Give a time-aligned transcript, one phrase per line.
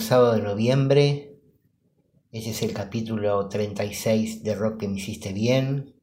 [0.00, 1.36] sábado de noviembre.
[2.32, 5.94] Este es el capítulo 36 de Rock que me hiciste bien,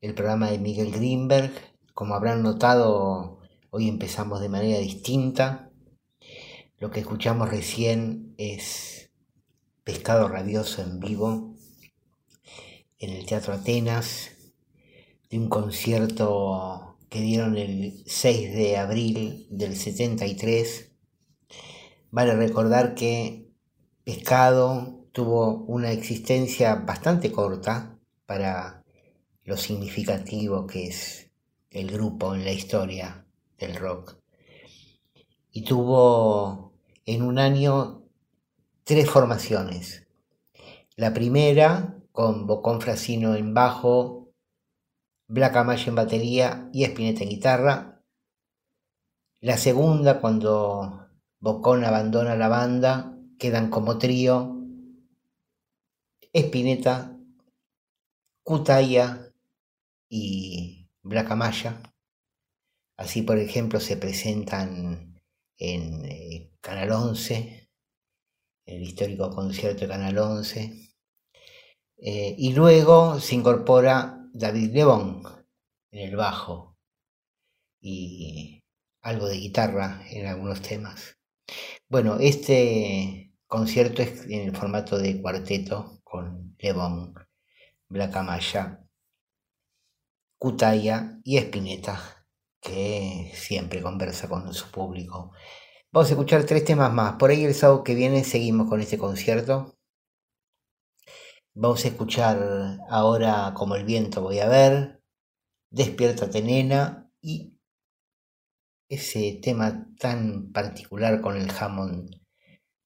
[0.00, 1.52] el programa de Miguel Greenberg.
[1.94, 3.40] Como habrán notado,
[3.70, 5.70] hoy empezamos de manera distinta.
[6.78, 9.10] Lo que escuchamos recién es
[9.84, 11.56] Pescado Rabioso en vivo
[12.98, 14.30] en el Teatro Atenas,
[15.28, 20.91] de un concierto que dieron el 6 de abril del 73
[22.12, 23.48] Vale recordar que
[24.04, 28.84] Pescado tuvo una existencia bastante corta para
[29.44, 31.30] lo significativo que es
[31.70, 33.26] el grupo en la historia
[33.56, 34.18] del rock.
[35.52, 36.74] Y tuvo
[37.06, 38.02] en un año
[38.84, 40.06] tres formaciones.
[40.96, 44.28] La primera con Bocón Frasino en bajo,
[45.28, 48.02] Black Amaya en batería y Spinetta en guitarra.
[49.40, 51.01] La segunda cuando
[51.42, 54.62] Bocón abandona la banda, quedan como trío
[56.32, 57.18] Espineta,
[58.44, 59.34] Cutaya
[60.08, 61.82] y Blacamaya.
[62.96, 65.20] Así, por ejemplo, se presentan
[65.58, 67.68] en eh, Canal 11,
[68.66, 70.94] el histórico concierto de Canal 11.
[71.96, 75.24] Eh, y luego se incorpora David Lebón
[75.90, 76.78] en el bajo
[77.80, 78.62] y
[79.00, 81.16] algo de guitarra en algunos temas.
[81.92, 87.12] Bueno, este concierto es en el formato de cuarteto con Lebón,
[87.86, 88.82] Blacamaya,
[90.38, 92.24] Cutaya y Espineta,
[92.62, 95.32] que siempre conversa con su público.
[95.90, 97.16] Vamos a escuchar tres temas más.
[97.16, 99.76] Por ahí el sábado que viene seguimos con este concierto.
[101.52, 105.02] Vamos a escuchar ahora como el viento voy a ver,
[105.68, 107.51] Despiértate nena y
[108.92, 112.10] ese tema tan particular con el jamón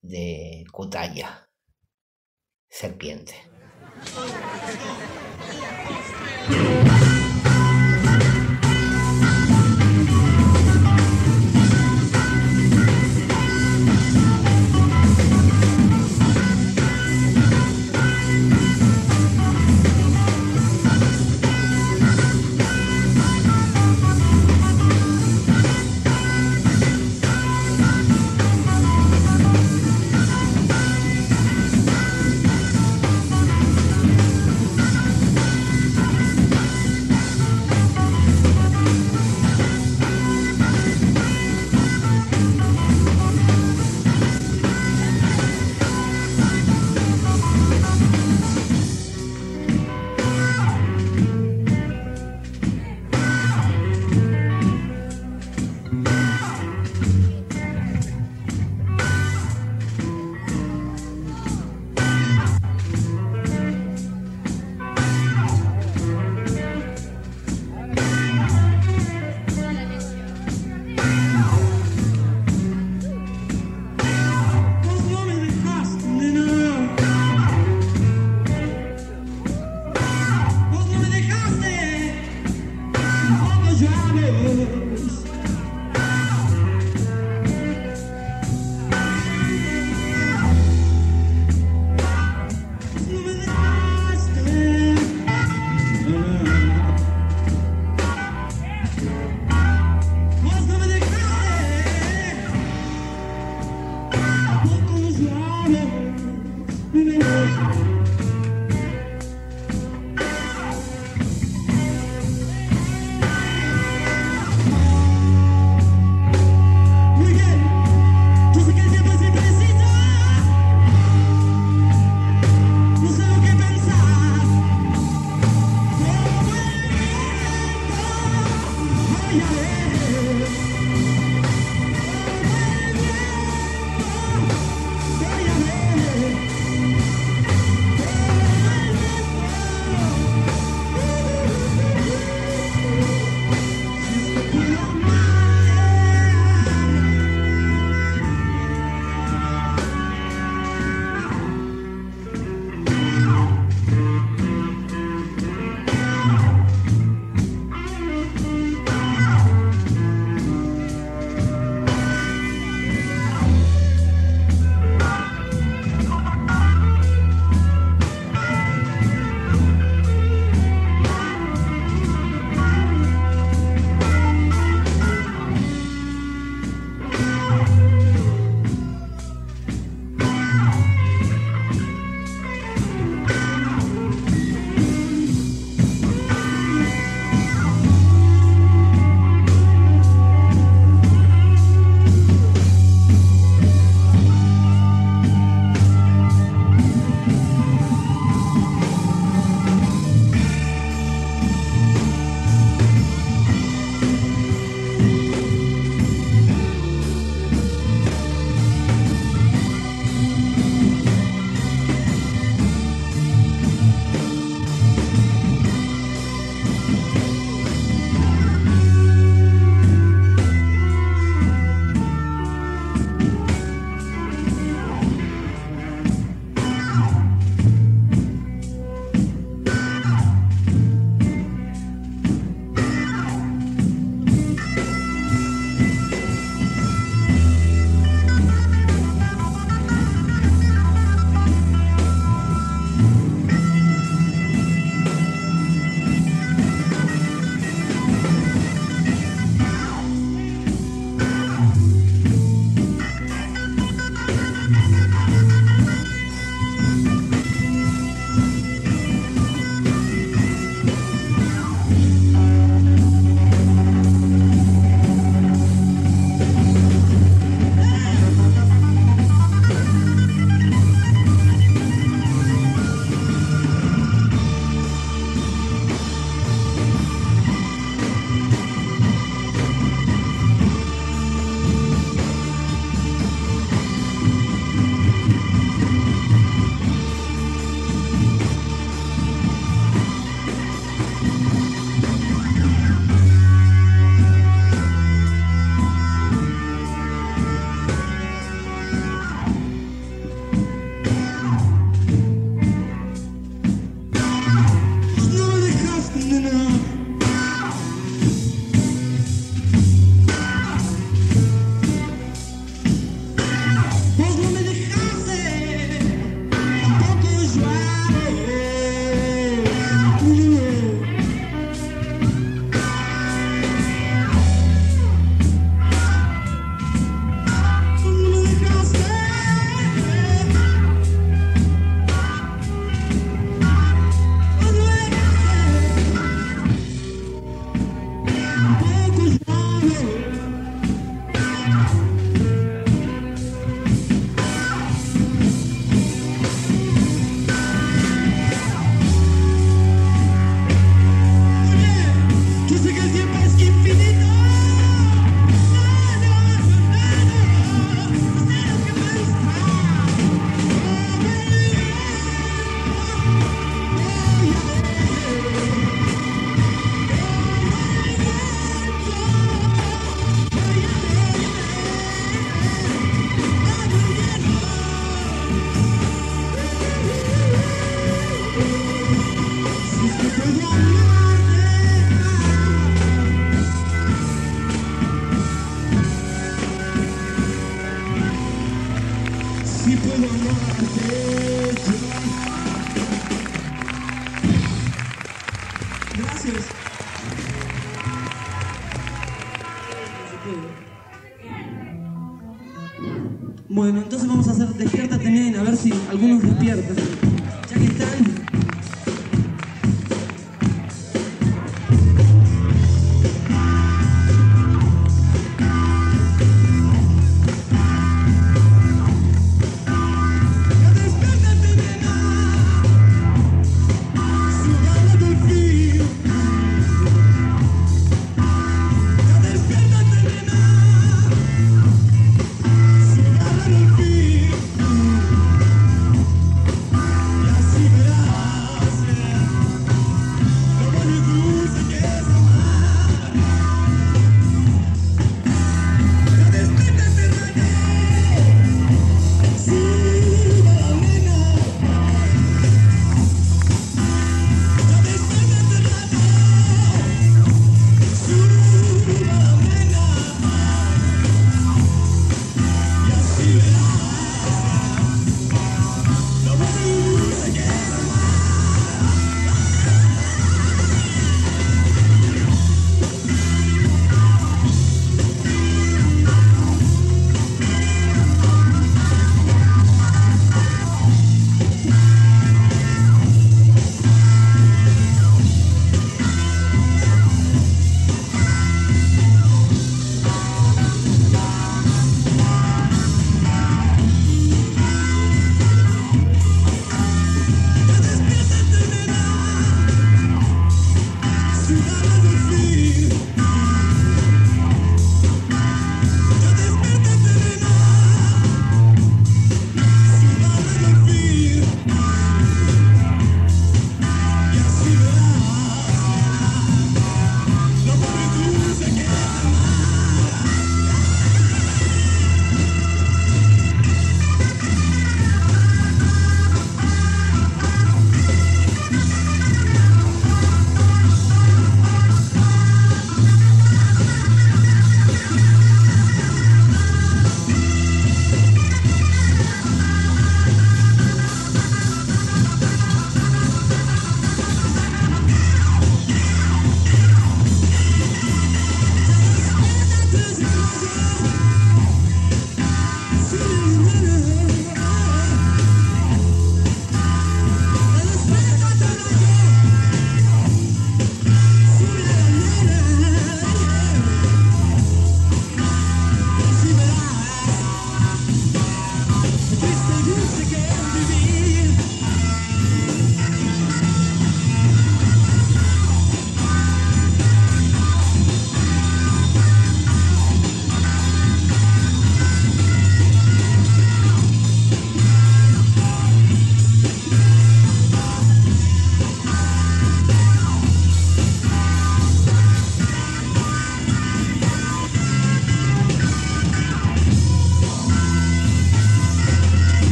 [0.00, 1.50] de Cutaya,
[2.70, 3.34] serpiente.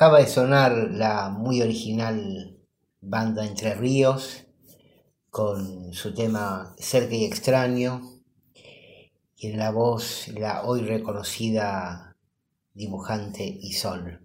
[0.00, 2.56] Acaba de sonar la muy original
[3.02, 4.46] banda Entre Ríos
[5.28, 8.00] con su tema Cerca y Extraño
[9.36, 12.16] y en la voz la hoy reconocida
[12.72, 14.22] dibujante Isol.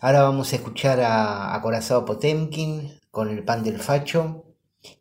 [0.00, 4.44] Ahora vamos a escuchar a Acorazado Potemkin con El Pan del Facho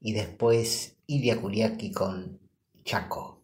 [0.02, 2.40] y después Ilia Kuriaki con
[2.84, 3.37] Chaco.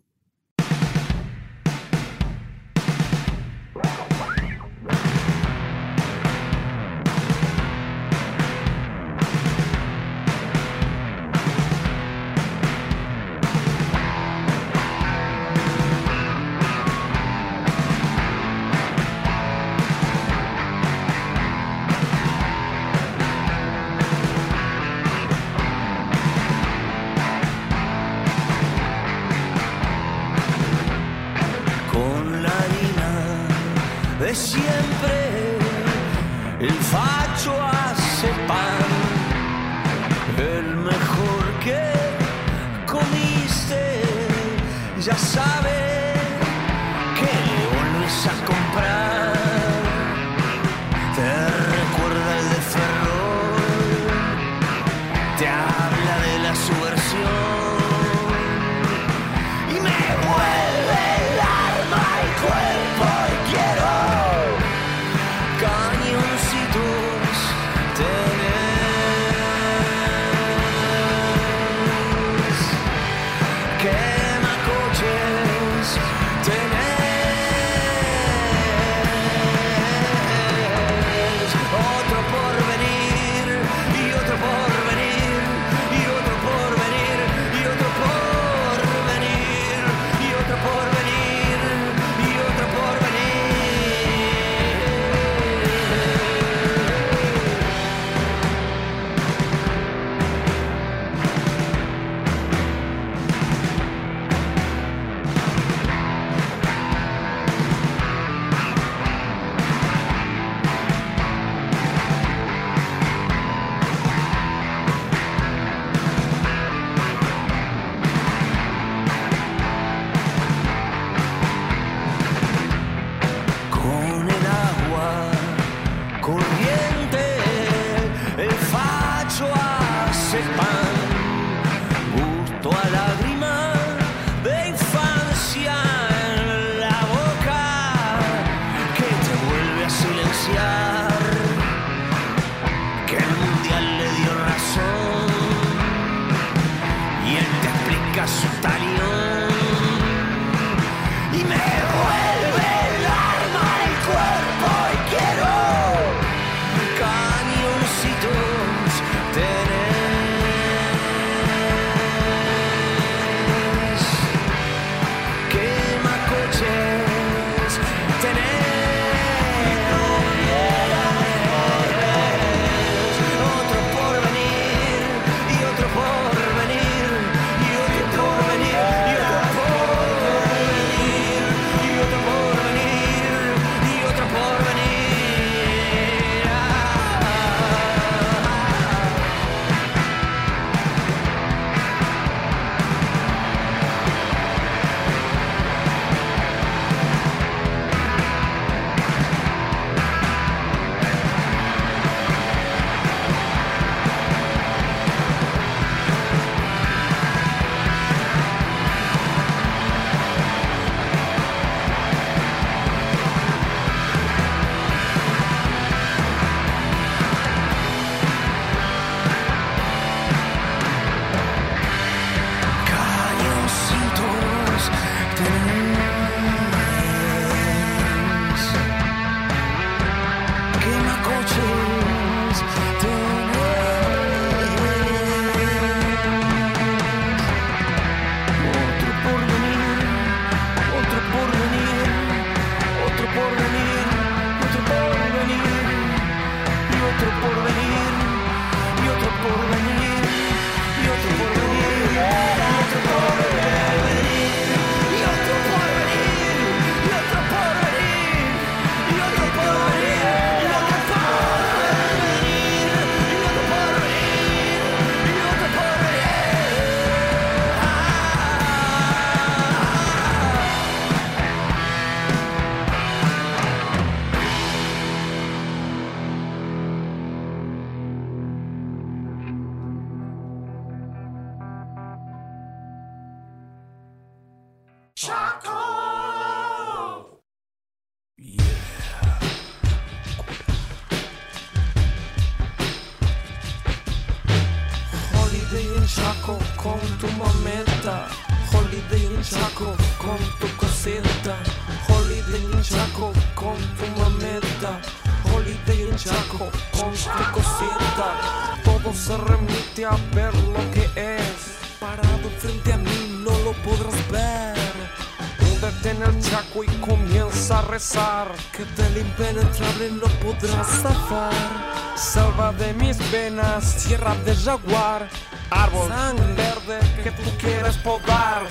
[324.16, 325.28] Tierra de jaguar,
[325.72, 328.62] árbol sangre verde que tú quieres podar.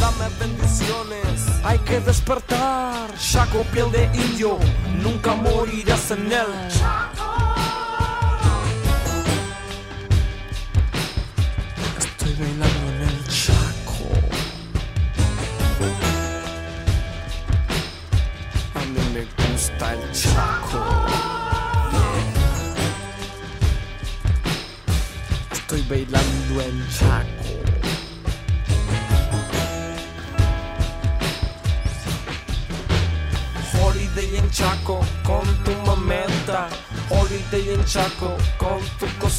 [0.00, 3.08] Dame bendiciones, hay que despertar.
[3.16, 4.58] Chaco, piel de indio,
[5.00, 6.52] nunca morirás en él.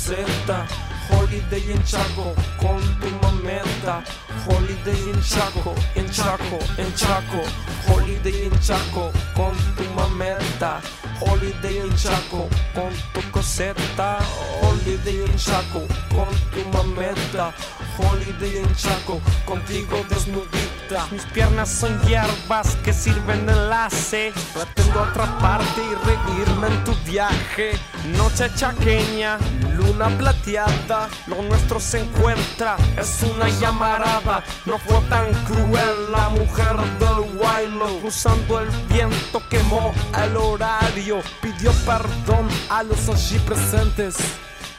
[0.10, 0.66] 60
[1.12, 4.04] Holiday en Chaco con tu mameta.
[4.48, 7.42] Holiday en Chaco, en Chaco, en Chaco.
[7.88, 10.82] Holiday en Chaco con tu mameta.
[11.22, 14.18] Holiday en Chaco con tu coseta.
[14.64, 17.54] Holiday en Chaco con tu mameta.
[18.00, 20.79] Holiday en Chaco contigo desnudito.
[21.12, 24.34] Mis piernas son hierbas que sirven de enlace.
[24.54, 27.74] Pretendo atraparte y reírme en tu viaje.
[28.18, 29.38] Noche chaqueña,
[29.76, 31.08] luna plateada.
[31.28, 34.44] Lo nuestro se encuentra, es una llamarada.
[34.66, 38.00] No fue tan cruel la mujer del Wailo.
[38.00, 41.22] Cruzando el viento quemó el horario.
[41.40, 44.18] Pidió perdón a los allí presentes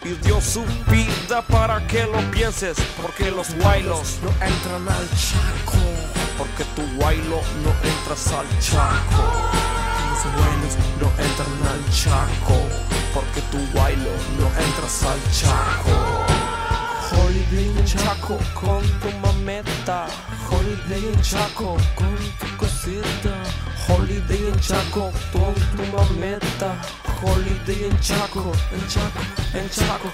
[0.04, 2.76] y dio su vida para que lo pienses.
[3.00, 5.78] Porque los guaylos no entran al chaco.
[6.38, 9.22] Porque tu guaylo no entras al chaco.
[10.10, 12.56] Los buenos no entran al chaco.
[13.14, 16.39] Porque tu guaylo no entras al chaco.
[17.12, 20.06] Holiday en Chaco con tu mameta.
[20.50, 23.34] Holiday en Chaco con tu cosita.
[23.88, 26.74] Holiday en Chaco con tu mameta.
[27.22, 29.20] Holiday en Chaco, en Chaco,
[29.54, 30.10] en Chaco.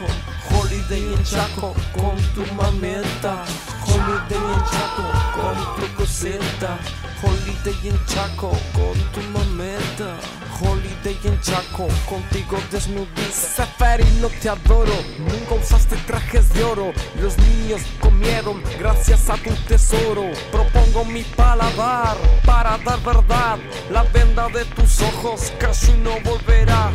[0.50, 3.44] Holiday en Chaco con tu mameta.
[3.86, 5.04] Holiday en Chaco
[5.36, 6.78] con tu cosita.
[7.22, 10.18] Holiday en Chaco con tu mameta.
[10.60, 13.32] Holiday en Chaco, contigo desnudita.
[13.32, 16.92] Safari, no te adoro, nunca usaste trajes de oro.
[17.20, 20.30] Los niños comieron gracias a tu tesoro.
[20.52, 23.58] Propongo mi paladar para dar verdad.
[23.90, 26.92] La venda de tus ojos casi no volverá.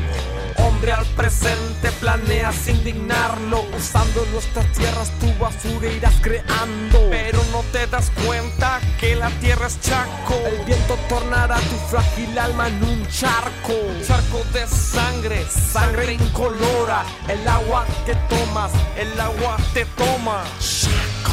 [0.57, 7.88] Hombre al presente planeas indignarlo Usando nuestras tierras tu basura irás creando Pero no te
[7.88, 10.11] das cuenta que la tierra es chaco
[10.45, 13.74] El viento tornará tu frágil alma en un charco.
[14.05, 17.03] Charco de sangre, sangre incolora.
[17.28, 20.43] El agua que tomas, el agua te toma.
[20.59, 21.32] Chaco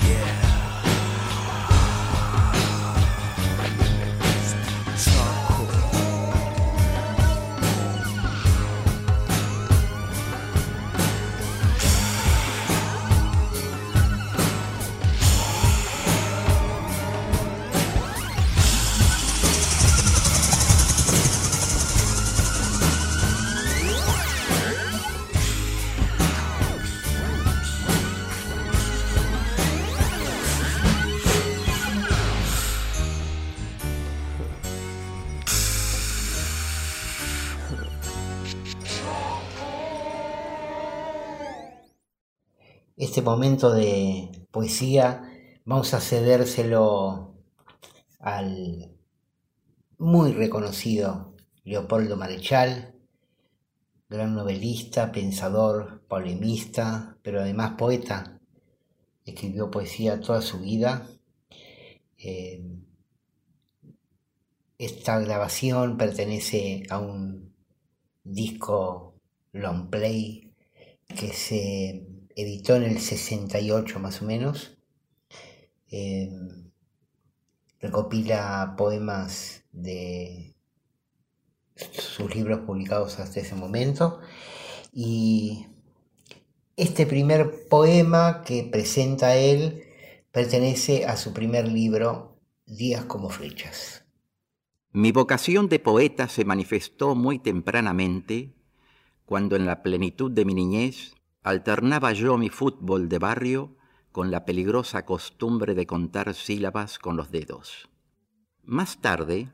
[0.00, 0.37] Chaco
[43.18, 45.28] Este momento de poesía
[45.64, 47.34] vamos a cedérselo
[48.20, 48.92] al
[49.98, 52.94] muy reconocido Leopoldo Marechal,
[54.08, 58.38] gran novelista, pensador, polemista, pero además poeta.
[59.24, 61.04] Escribió poesía toda su vida.
[62.18, 62.62] Eh,
[64.78, 67.52] esta grabación pertenece a un
[68.22, 69.16] disco
[69.50, 70.54] long play
[71.08, 72.07] que se
[72.38, 74.78] editó en el 68 más o menos.
[75.90, 76.30] Eh,
[77.80, 80.54] recopila poemas de
[81.74, 84.20] sus libros publicados hasta ese momento.
[84.92, 85.66] Y
[86.76, 89.84] este primer poema que presenta él
[90.30, 92.36] pertenece a su primer libro,
[92.66, 94.04] Días como flechas.
[94.92, 98.52] Mi vocación de poeta se manifestó muy tempranamente
[99.24, 101.14] cuando en la plenitud de mi niñez
[101.48, 103.74] alternaba yo mi fútbol de barrio
[104.12, 107.88] con la peligrosa costumbre de contar sílabas con los dedos.
[108.64, 109.48] Más tarde,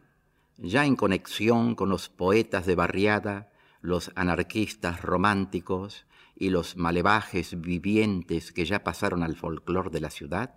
[0.57, 8.51] ya en conexión con los poetas de barriada, los anarquistas románticos y los malevajes vivientes
[8.51, 10.57] que ya pasaron al folclor de la ciudad,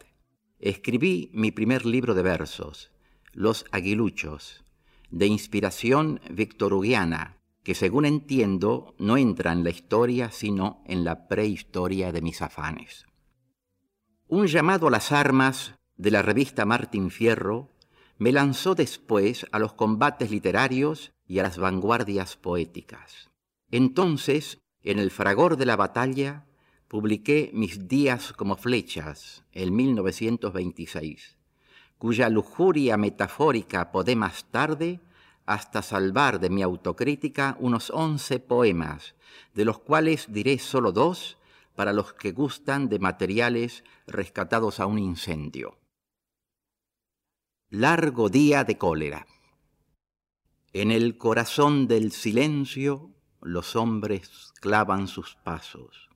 [0.57, 2.89] escribí mi primer libro de versos,
[3.31, 4.63] Los Aguiluchos,
[5.11, 7.36] de inspiración victorugiana,
[7.67, 13.05] que según entiendo no entra en la historia sino en la prehistoria de mis afanes.
[14.29, 17.75] Un llamado a las armas de la revista Martín Fierro
[18.19, 23.31] me lanzó después a los combates literarios y a las vanguardias poéticas.
[23.69, 26.45] Entonces, en el fragor de la batalla,
[26.87, 31.37] publiqué Mis días como flechas, en 1926,
[31.97, 35.01] cuya lujuria metafórica podé más tarde
[35.47, 39.15] hasta salvar de mi autocrítica unos once poemas,
[39.55, 41.37] de los cuales diré solo dos,
[41.73, 45.77] para los que gustan de materiales rescatados a un incendio.
[47.69, 49.25] Largo día de cólera.
[50.73, 56.09] En el corazón del silencio los hombres clavan sus pasos.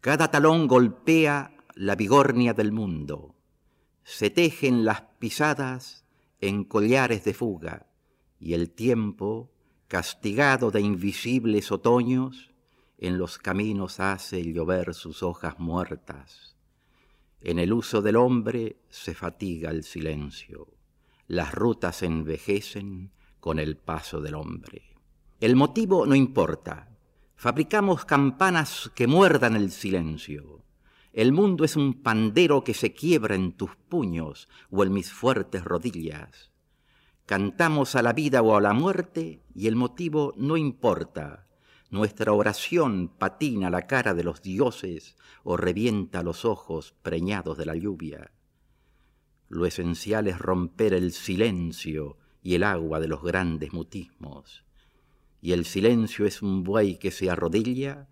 [0.00, 3.34] Cada talón golpea la vigornia del mundo.
[4.02, 6.04] Se tejen las pisadas
[6.40, 7.86] en collares de fuga
[8.42, 9.52] y el tiempo,
[9.86, 12.50] castigado de invisibles otoños,
[12.98, 16.56] en los caminos hace llover sus hojas muertas.
[17.40, 20.66] En el uso del hombre se fatiga el silencio.
[21.28, 24.96] Las rutas envejecen con el paso del hombre.
[25.40, 26.88] El motivo no importa.
[27.36, 30.64] Fabricamos campanas que muerdan el silencio.
[31.12, 35.62] El mundo es un pandero que se quiebra en tus puños o en mis fuertes
[35.62, 36.51] rodillas.
[37.32, 41.46] Cantamos a la vida o a la muerte y el motivo no importa.
[41.88, 47.74] Nuestra oración patina la cara de los dioses o revienta los ojos preñados de la
[47.74, 48.32] lluvia.
[49.48, 54.66] Lo esencial es romper el silencio y el agua de los grandes mutismos.
[55.40, 58.10] Y el silencio es un buey que se arrodilla,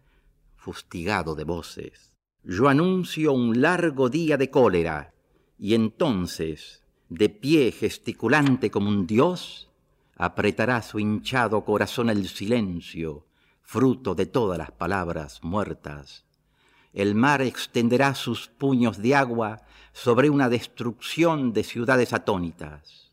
[0.57, 2.17] fustigado de voces.
[2.43, 5.13] Yo anuncio un largo día de cólera,
[5.59, 6.80] y entonces
[7.11, 9.69] de pie gesticulante como un dios,
[10.17, 13.27] apretará su hinchado corazón el silencio,
[13.63, 16.25] fruto de todas las palabras muertas.
[16.93, 23.11] El mar extenderá sus puños de agua sobre una destrucción de ciudades atónitas.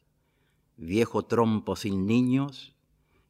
[0.77, 2.73] Viejo trompo sin niños,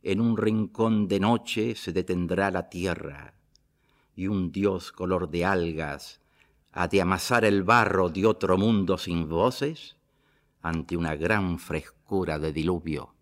[0.04, 3.34] en un rincón de noche se detendrá la tierra,
[4.18, 6.20] y un dios color de algas
[6.74, 9.97] ha de amasar el barro de otro mundo sin voces
[10.62, 13.17] ante una gran frescura de diluvio.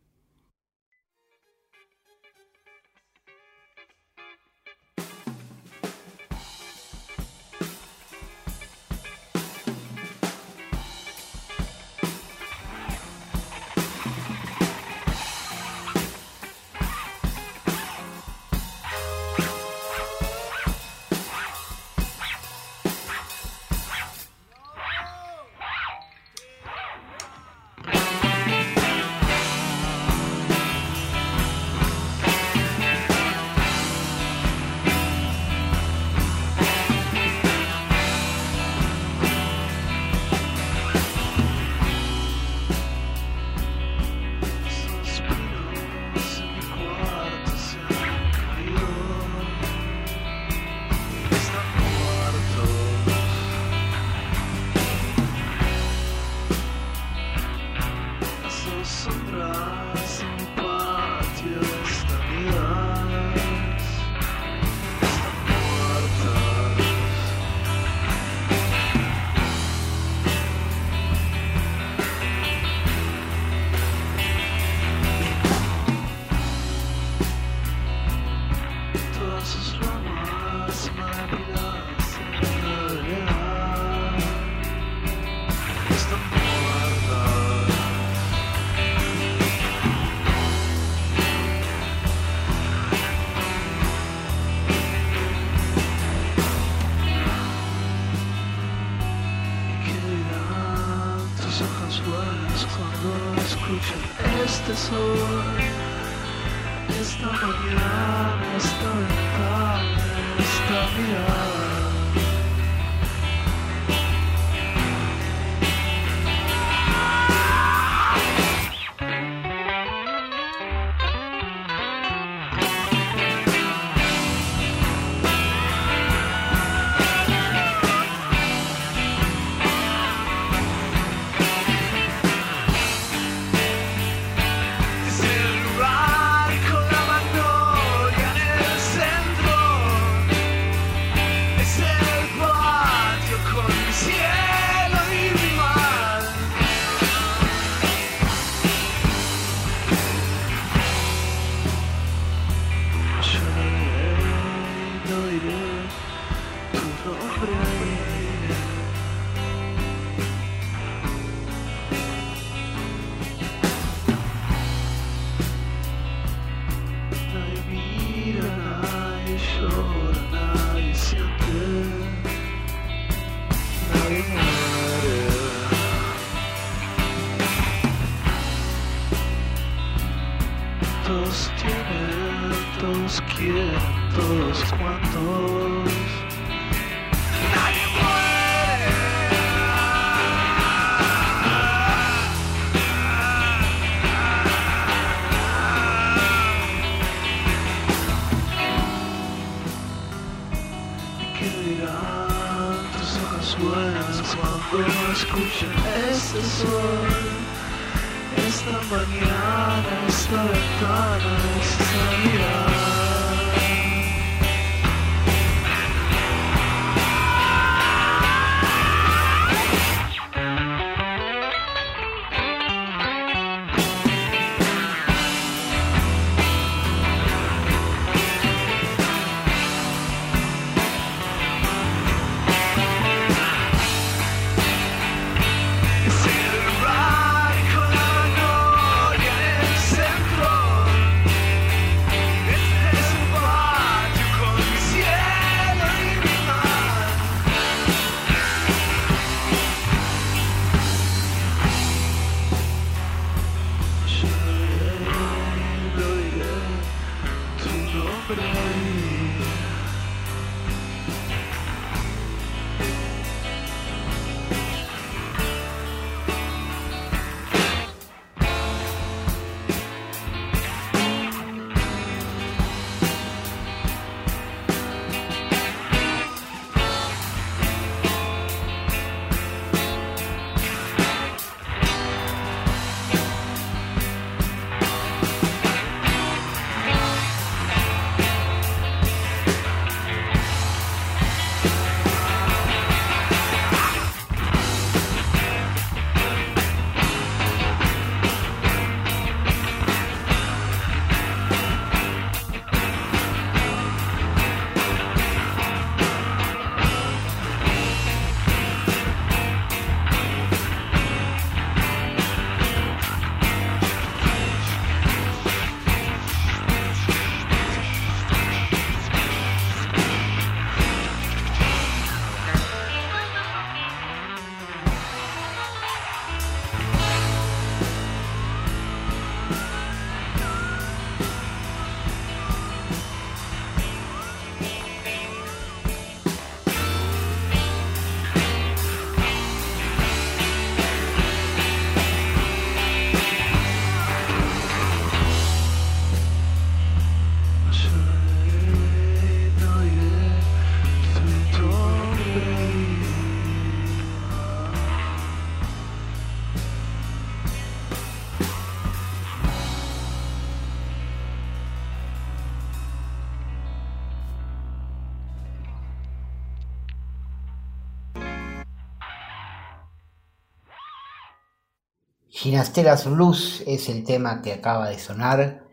[372.46, 375.66] Ginasteras Blues es el tema que acaba de sonar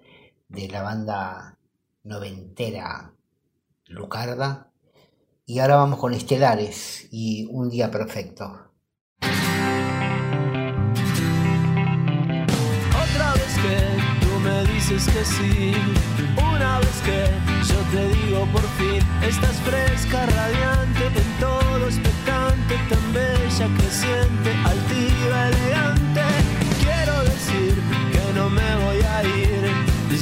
[0.49, 1.59] de la banda
[2.03, 3.13] noventera
[3.89, 4.73] Lucarda.
[5.45, 8.71] Y ahora vamos con Estelares y Un Día Perfecto.
[13.05, 13.77] Otra vez que
[14.25, 15.75] tú me dices que sí,
[16.55, 17.27] una vez que
[17.71, 25.49] yo te digo por fin, estás fresca, radiante, en todo expectante, tan bella, creciente, altiva,
[25.49, 26.02] elegante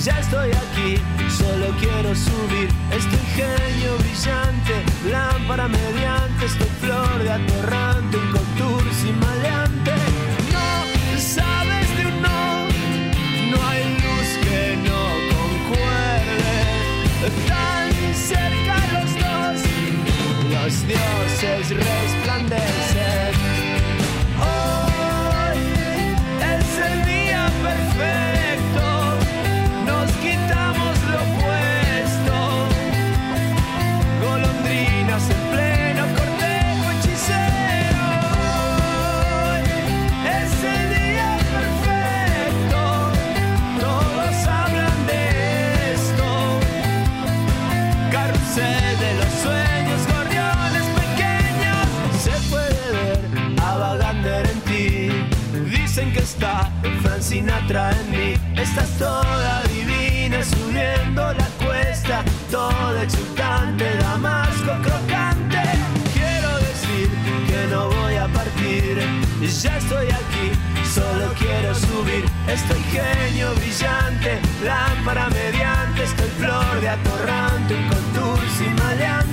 [0.02, 0.96] Ya estoy aquí,
[1.28, 9.20] solo quiero subir este ingenio brillante, lámpara mediante, esta flor de atorrante, un contour sin
[9.20, 9.92] maleante.
[10.50, 12.64] No sabes de un no,
[13.50, 15.02] no hay luz que no
[15.36, 16.54] concuerde.
[17.46, 19.60] Tan cerca los dos,
[20.50, 22.19] los dioses resplandecen.
[57.30, 58.60] Sinatra en mí.
[58.60, 65.62] Estás toda divina subiendo la cuesta, toda exultante, damasco crocante.
[66.12, 67.08] Quiero decir
[67.46, 68.98] que no voy a partir,
[69.40, 70.50] ya estoy aquí,
[70.92, 72.24] solo quiero subir.
[72.48, 79.29] Estoy genio brillante, lámpara mediante, estoy flor de atorrante, un contour sin maleante.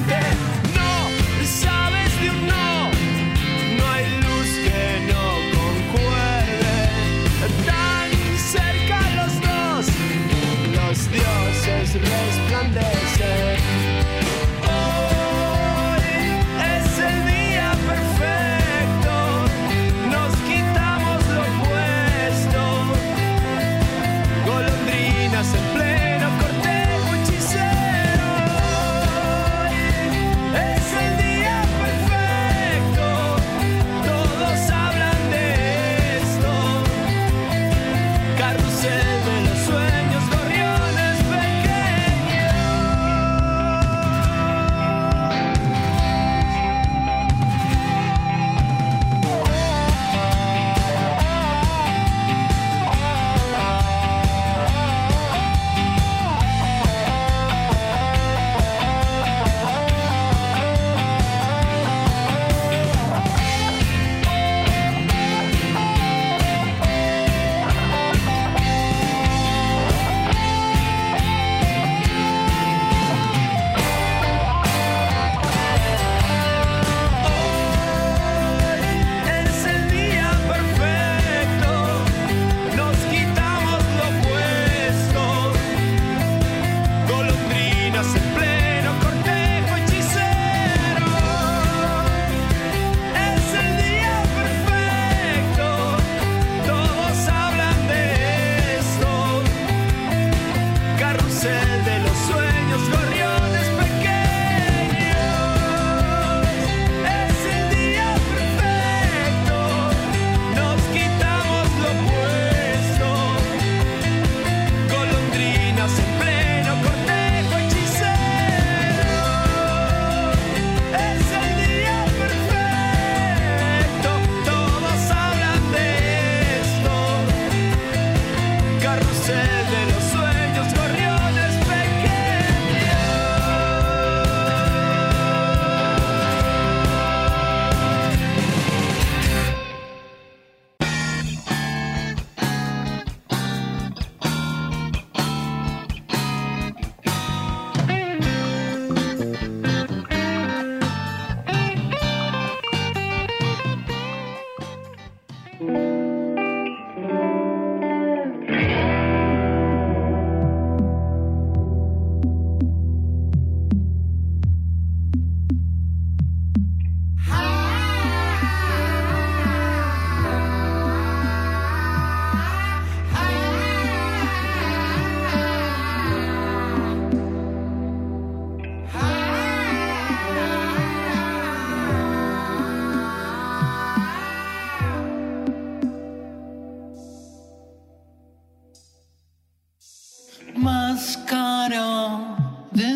[190.98, 192.90] máscara de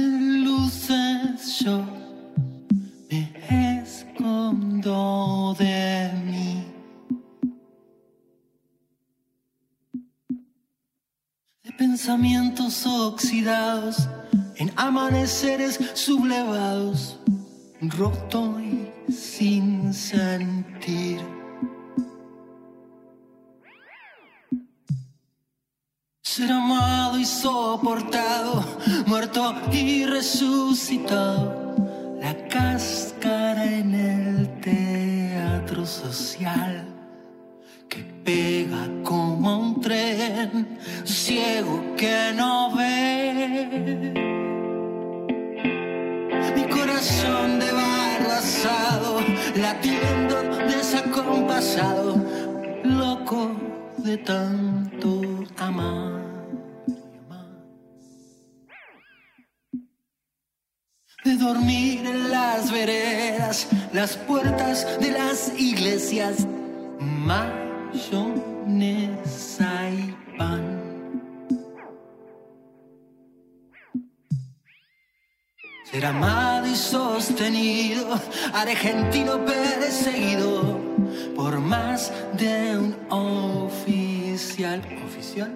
[0.43, 1.85] luces yo
[3.11, 6.65] me escondo de mí.
[11.63, 14.09] De pensamientos oxidados
[14.55, 17.19] en amaneceres sublevados,
[17.81, 20.50] roto y sin sentido.
[78.61, 80.79] Argentino perseguido
[81.35, 84.81] por más de un oficial.
[85.05, 85.51] ¿Oficial?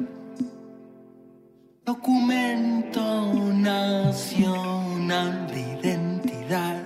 [1.85, 6.81] Documento nacional de identidad.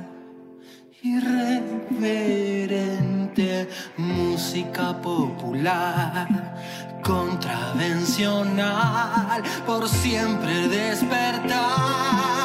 [1.02, 6.28] Irreverente música popular,
[7.02, 12.39] contravencional, por siempre despertar.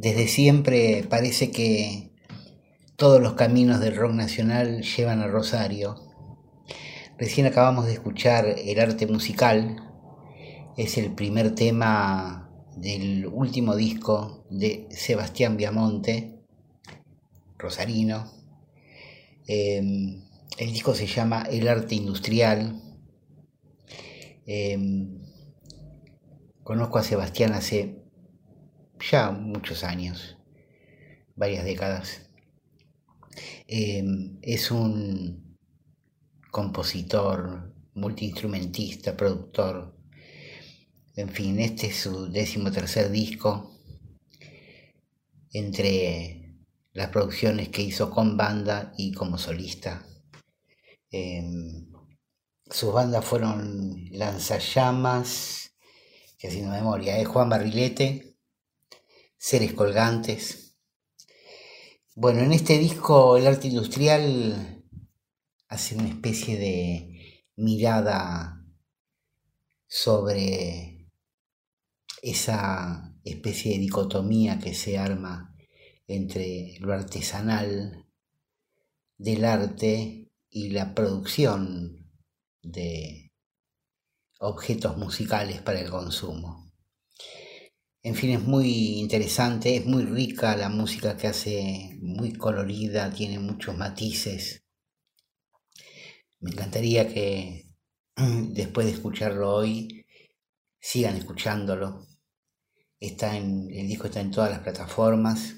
[0.00, 2.12] Desde siempre parece que
[2.94, 5.96] todos los caminos del rock nacional llevan a Rosario.
[7.18, 9.82] Recién acabamos de escuchar El arte musical.
[10.76, 16.44] Es el primer tema del último disco de Sebastián Viamonte,
[17.58, 18.30] rosarino.
[19.48, 19.82] Eh,
[20.58, 22.80] el disco se llama El arte industrial.
[24.46, 24.78] Eh,
[26.62, 28.07] conozco a Sebastián hace
[29.00, 30.36] ya muchos años,
[31.36, 32.30] varias décadas.
[33.66, 34.04] Eh,
[34.42, 35.58] es un
[36.50, 39.96] compositor, multiinstrumentista, productor.
[41.14, 43.74] En fin, este es su décimo tercer disco.
[45.52, 46.56] Entre
[46.92, 50.04] las producciones que hizo con banda y como solista.
[51.10, 51.42] Eh,
[52.70, 55.72] sus bandas fueron Lanzallamas,
[56.38, 58.27] que haciendo memoria, es Juan Barrilete,
[59.40, 60.76] Seres Colgantes.
[62.16, 64.84] Bueno, en este disco el arte industrial
[65.68, 68.66] hace una especie de mirada
[69.86, 71.08] sobre
[72.20, 75.54] esa especie de dicotomía que se arma
[76.08, 78.06] entre lo artesanal
[79.18, 82.10] del arte y la producción
[82.60, 83.32] de
[84.40, 86.67] objetos musicales para el consumo.
[88.02, 93.40] En fin, es muy interesante, es muy rica la música que hace, muy colorida, tiene
[93.40, 94.64] muchos matices.
[96.40, 97.66] Me encantaría que
[98.16, 100.06] después de escucharlo hoy
[100.80, 102.06] sigan escuchándolo.
[103.00, 105.56] Está en, el disco está en todas las plataformas.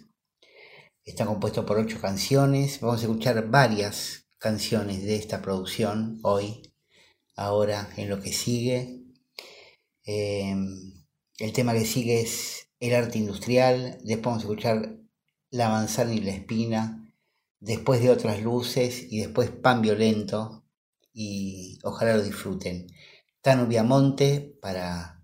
[1.05, 2.80] Está compuesto por ocho canciones.
[2.80, 6.72] Vamos a escuchar varias canciones de esta producción hoy,
[7.36, 9.03] ahora, en lo que sigue.
[10.07, 10.57] Eh,
[11.41, 13.99] el tema que sigue es el arte industrial.
[14.05, 14.97] Después vamos a escuchar
[15.51, 16.97] La manzana y la espina.
[17.59, 20.64] después de otras luces y después pan violento
[21.12, 22.86] y ojalá lo disfruten.
[23.43, 25.22] Tano Viamonte para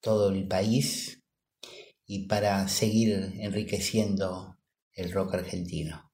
[0.00, 1.22] todo el país
[2.06, 4.56] y para seguir enriqueciendo
[4.94, 6.10] el rock argentino.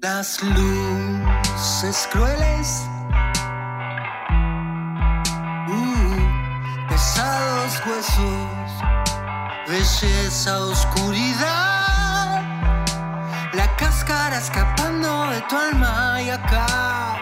[0.00, 2.84] Las luces crueles,
[7.86, 8.70] huesos,
[9.68, 12.42] belleza, oscuridad,
[13.52, 17.16] la cáscara escapando de tu alma y acá.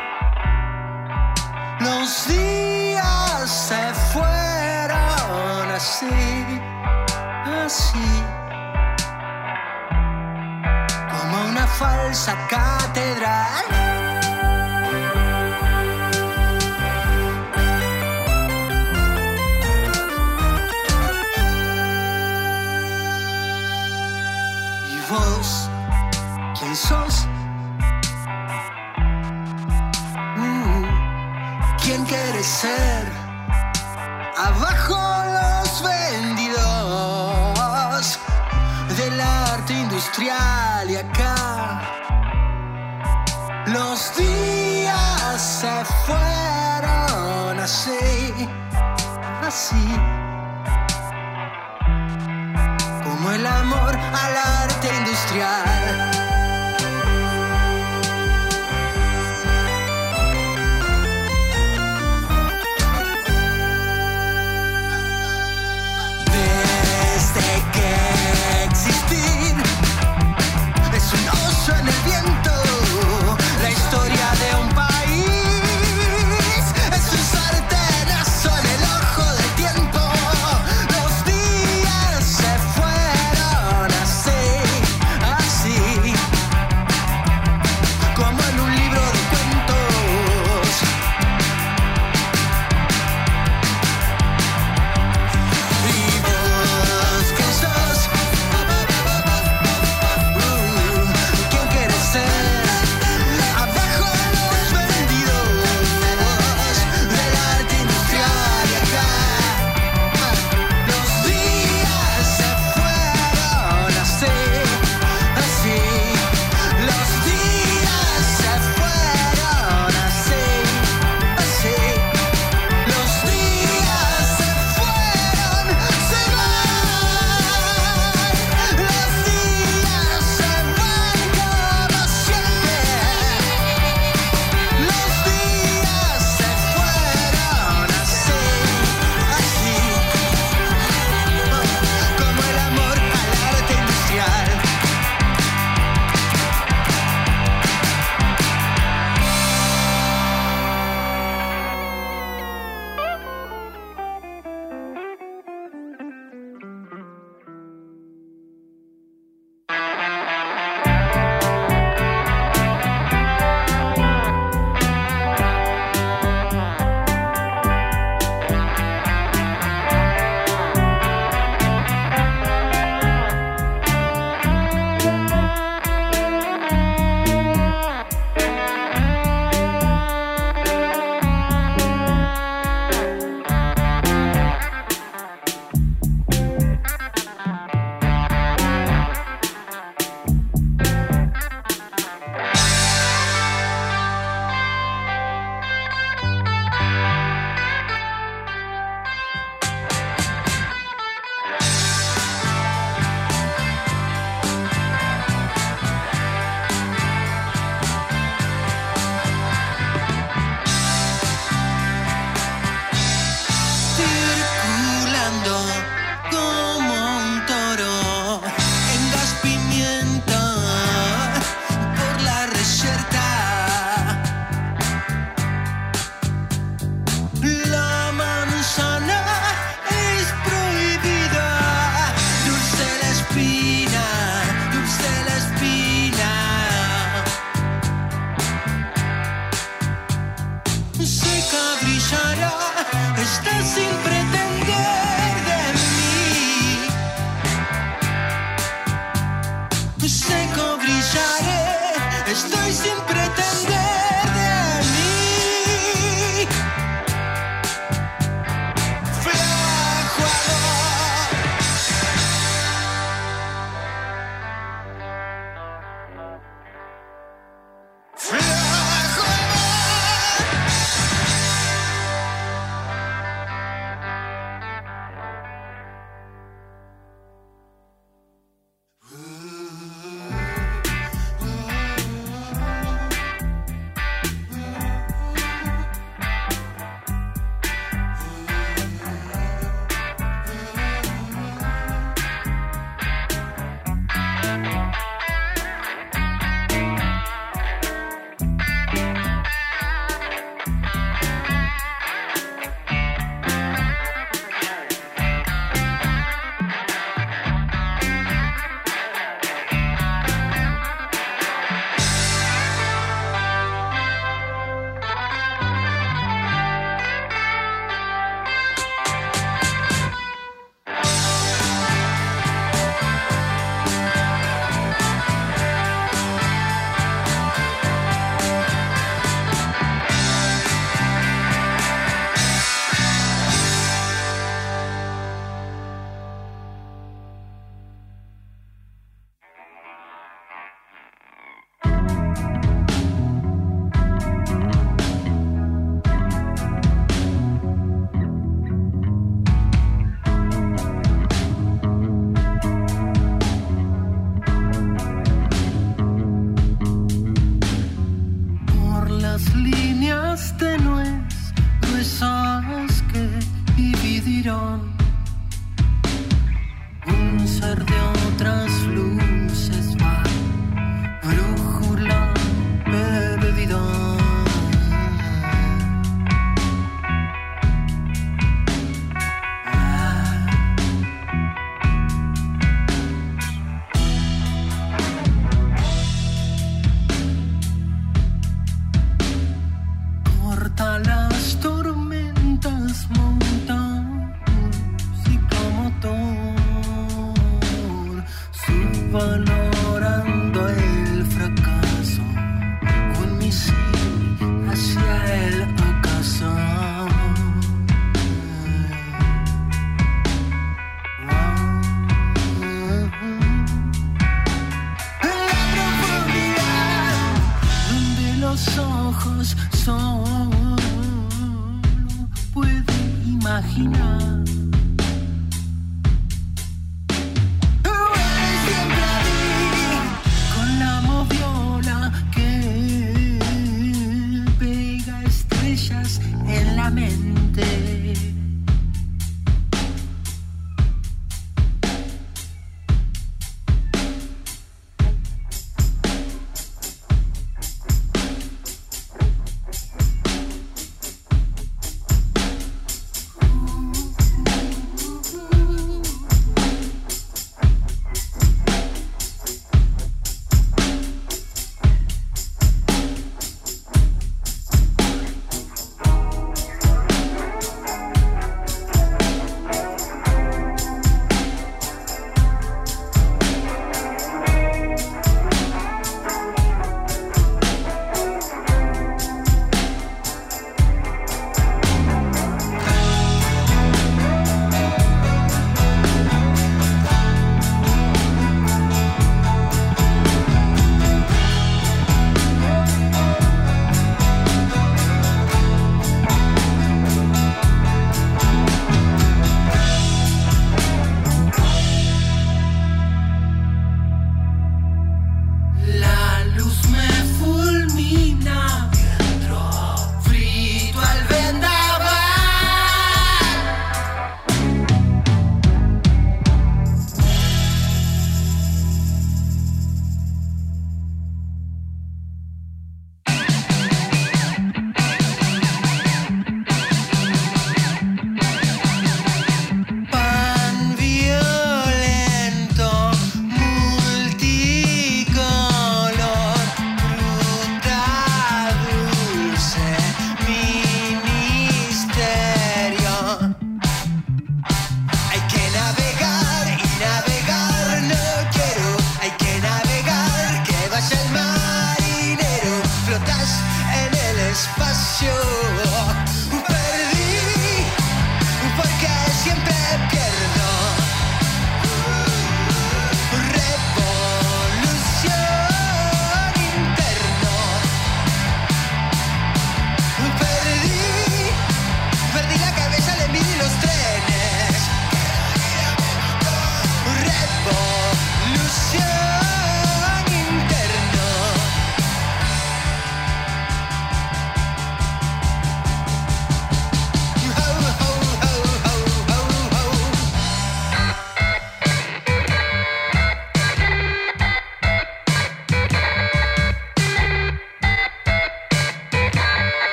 [1.81, 6.61] Los días se fueron así,
[7.65, 8.25] así.
[11.11, 13.74] como una falsa catedral.
[26.59, 27.27] Quién sos?
[30.37, 30.85] Uh,
[31.83, 33.13] ¿Quién quieres ser?
[34.37, 34.99] Abajo
[35.39, 36.59] los vendidos
[38.97, 41.83] del arte industrial y acá
[43.67, 48.49] los días se fueron así,
[49.47, 49.87] así
[53.05, 54.64] como el amor al arte
[55.35, 55.64] industrial.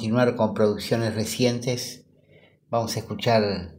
[0.00, 2.06] Continuar con producciones recientes,
[2.70, 3.74] vamos a escuchar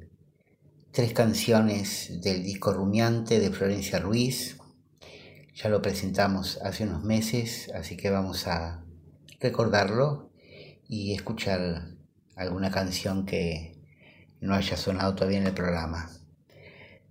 [0.92, 4.60] tres canciones del disco Rumiante de Florencia Ruiz,
[5.56, 8.86] ya lo presentamos hace unos meses, así que vamos a
[9.40, 10.30] recordarlo
[10.88, 11.96] y escuchar
[12.36, 13.82] alguna canción que
[14.42, 16.12] no haya sonado todavía en el programa.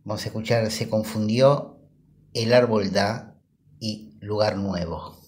[0.05, 1.81] Vamos a escuchar Se confundió,
[2.33, 3.35] El árbol da
[3.81, 5.19] y Lugar nuevo.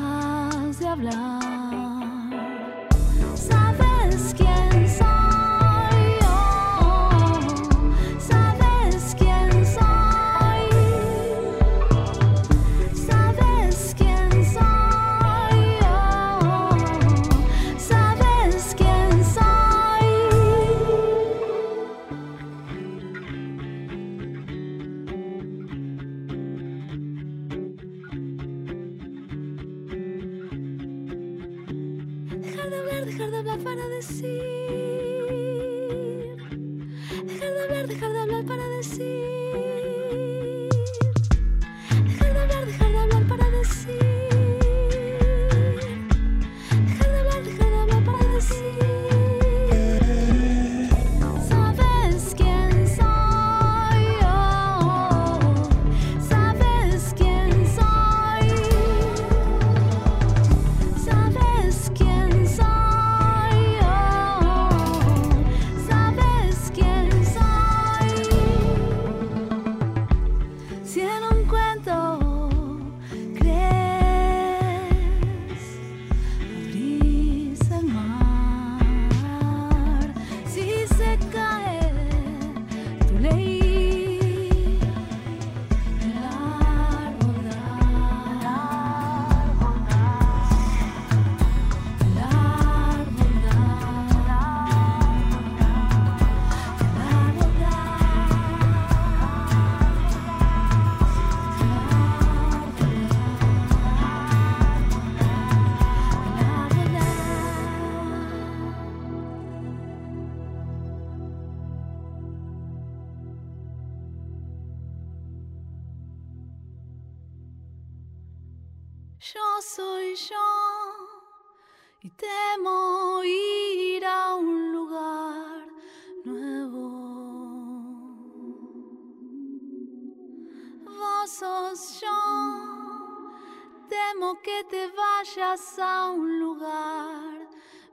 [0.00, 1.89] Dejas de hablar.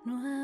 [0.07, 0.27] Nuevo.
[0.27, 0.36] Nadie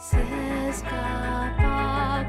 [0.00, 0.16] Se
[0.70, 2.26] escapa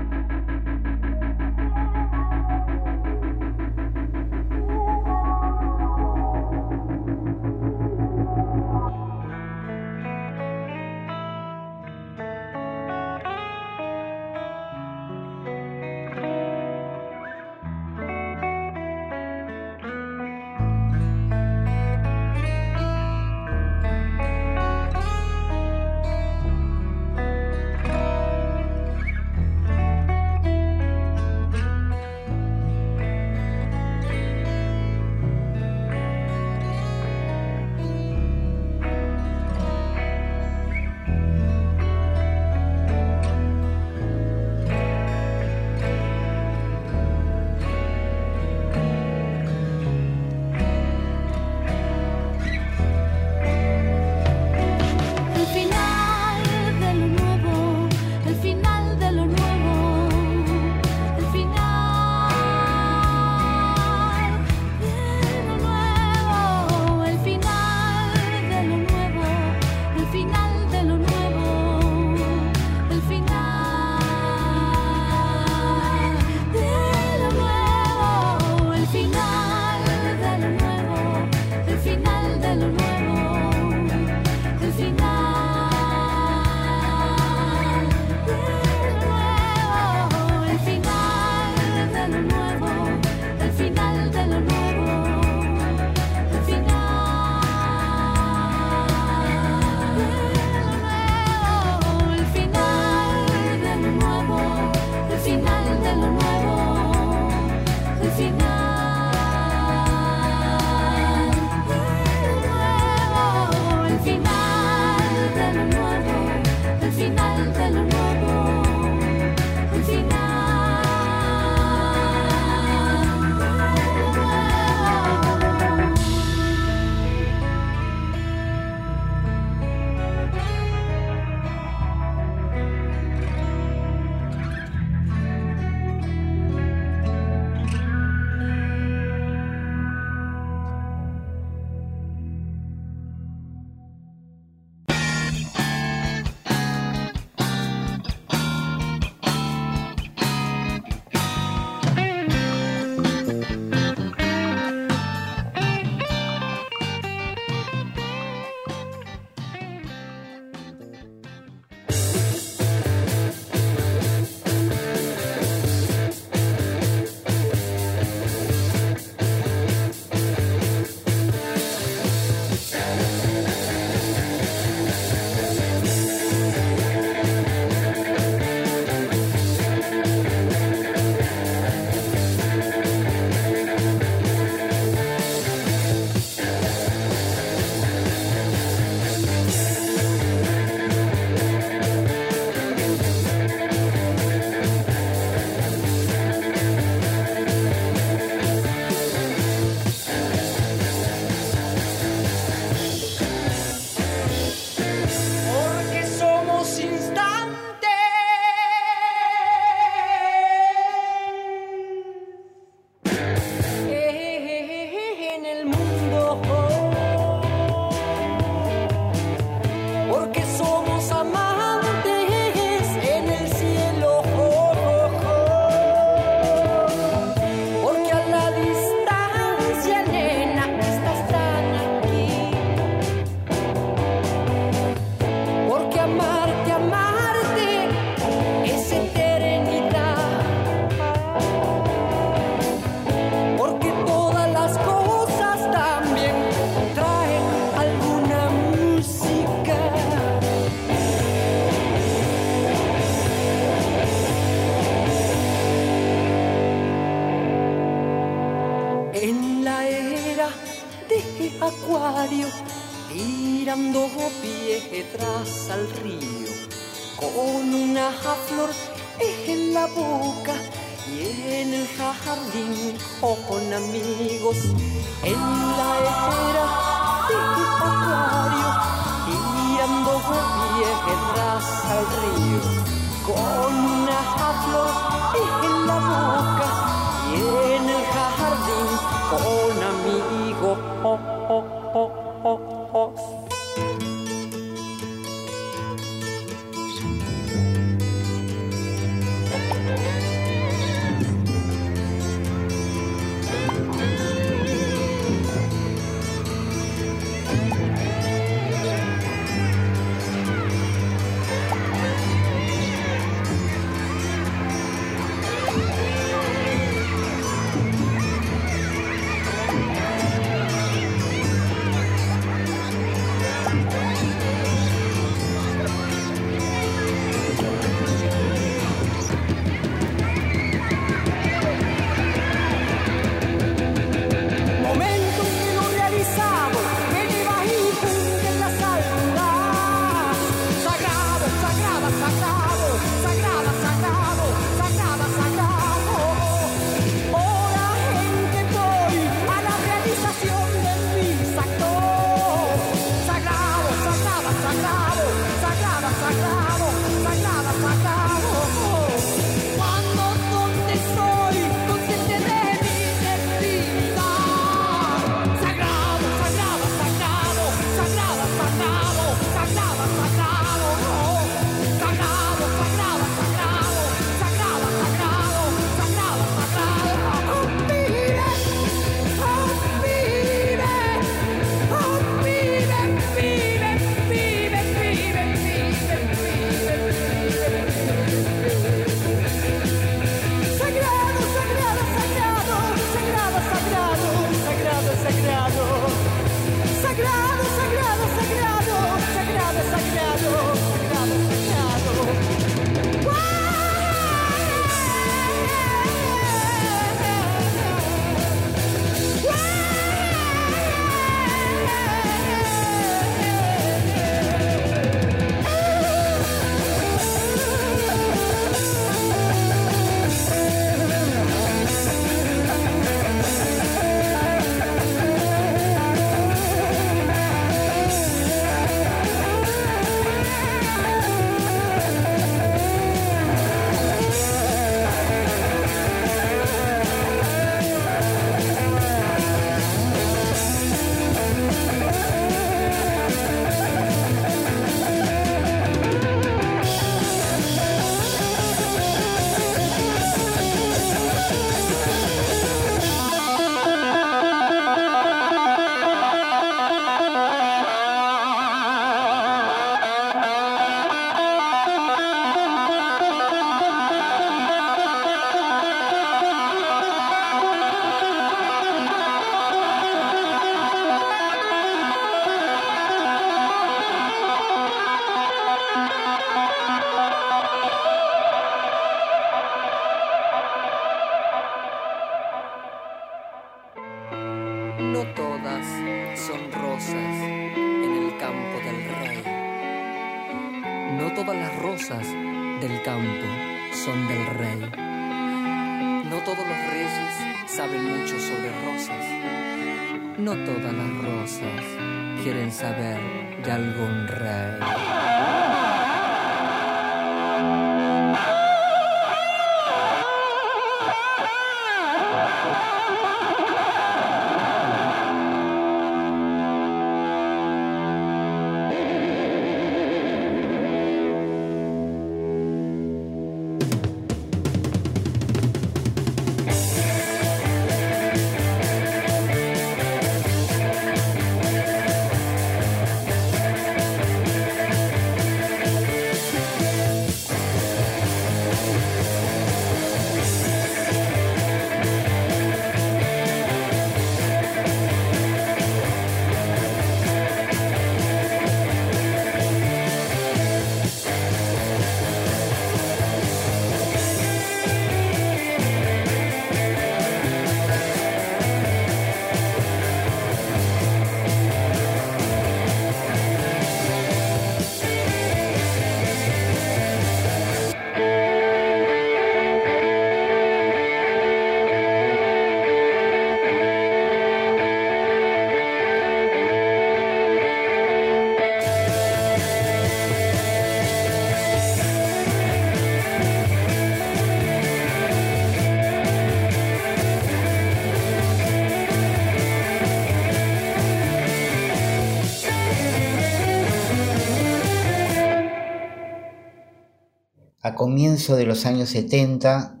[598.10, 600.00] comienzo de los años 70,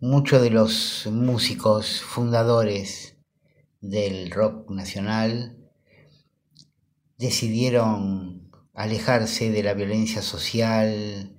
[0.00, 3.16] muchos de los músicos fundadores
[3.80, 5.56] del rock nacional
[7.18, 11.38] decidieron alejarse de la violencia social,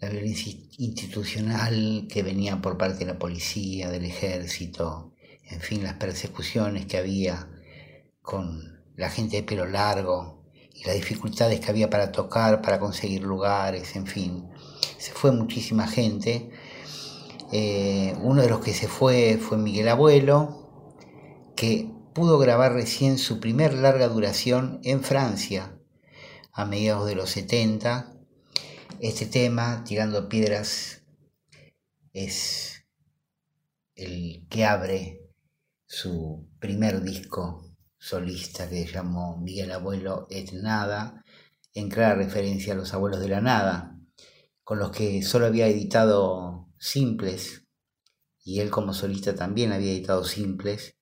[0.00, 5.12] la violencia institucional que venía por parte de la policía, del ejército,
[5.50, 7.50] en fin, las persecuciones que había
[8.22, 10.42] con la gente de pelo largo
[10.72, 14.48] y las dificultades que había para tocar, para conseguir lugares, en fin.
[14.98, 16.50] Se fue muchísima gente.
[17.52, 21.02] Eh, uno de los que se fue fue Miguel Abuelo,
[21.56, 25.78] que pudo grabar recién su primer larga duración en Francia
[26.52, 28.12] a mediados de los 70.
[29.00, 31.04] Este tema, Tirando Piedras,
[32.12, 32.84] es
[33.94, 35.20] el que abre
[35.86, 37.68] su primer disco
[37.98, 41.24] solista que llamó Miguel Abuelo et Nada,
[41.74, 43.97] en clara referencia a los abuelos de la nada,
[44.68, 47.64] con los que solo había editado simples,
[48.44, 50.98] y él como solista también había editado simples,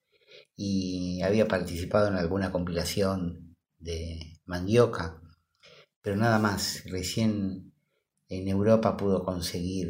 [0.55, 5.21] y había participado en alguna compilación de Mandioca,
[6.01, 7.73] pero nada más, recién
[8.29, 9.89] en Europa pudo conseguir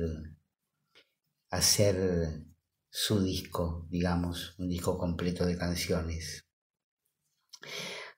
[1.51, 2.47] hacer
[2.89, 6.47] su disco, digamos, un disco completo de canciones.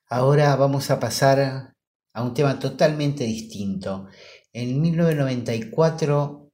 [0.08, 1.76] Ahora vamos a pasar
[2.14, 4.08] a un tema totalmente distinto.
[4.52, 6.52] En 1994,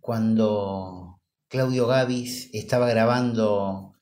[0.00, 3.96] cuando Claudio Gavis estaba grabando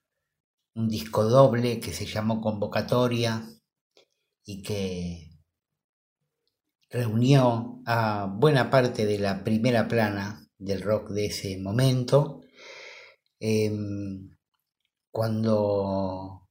[0.75, 3.49] un disco doble que se llamó Convocatoria
[4.45, 5.31] y que
[6.91, 12.43] reunió a buena parte de la primera plana del rock de ese momento,
[13.39, 14.37] em,
[15.11, 16.49] cuando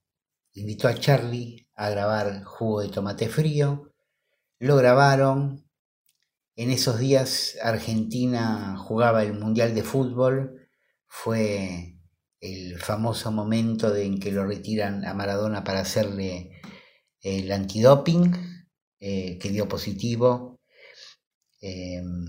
[0.54, 3.94] invitó a Charlie a grabar Jugo de Tomate Frío.
[4.60, 5.69] Lo grabaron.
[6.60, 10.68] En esos días Argentina jugaba el Mundial de Fútbol.
[11.08, 11.96] Fue
[12.42, 16.60] el famoso momento en que lo retiran a Maradona para hacerle
[17.22, 18.34] el antidoping,
[19.00, 20.60] eh, que dio positivo.
[21.62, 22.26] Em,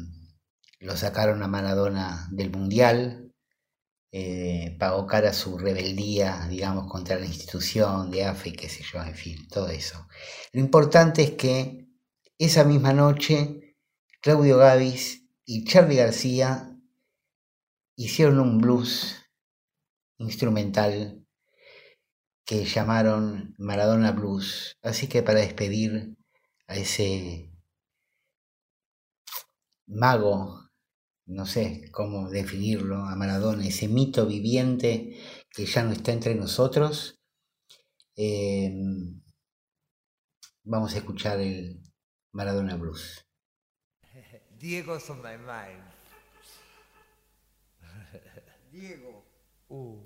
[0.78, 3.32] lo sacaron a Maradona del Mundial,
[4.12, 9.16] eh, pagó cara su rebeldía, digamos, contra la institución de AFE, qué sé yo, en
[9.16, 10.06] fin, todo eso.
[10.52, 11.88] Lo importante es que
[12.38, 13.69] esa misma noche,
[14.22, 16.76] Claudio Gavis y Charlie García
[17.96, 19.16] hicieron un blues
[20.18, 21.26] instrumental
[22.44, 24.76] que llamaron Maradona Blues.
[24.82, 26.16] Así que para despedir
[26.66, 27.50] a ese
[29.86, 30.70] mago
[31.30, 35.16] no sé cómo definirlo a Maradona, ese mito viviente
[35.48, 37.20] que ya no está entre nosotros.
[38.16, 39.22] Em,
[40.64, 41.80] vamos a escuchar el
[42.32, 43.29] Maradona Blues.
[44.60, 45.82] Diego's on my mind.
[48.70, 49.22] Diego.
[49.70, 49.96] Un,